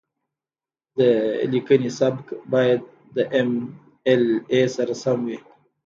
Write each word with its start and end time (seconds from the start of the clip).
د 0.97 0.99
لیکنې 1.51 1.89
سبک 1.99 2.25
باید 2.53 2.81
د 3.15 3.17
ایم 3.35 3.51
ایل 4.07 4.23
اې 4.53 4.61
سره 4.75 4.93
سم 5.03 5.17
وي. 5.27 5.37